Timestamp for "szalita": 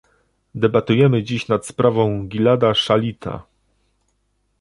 2.73-3.43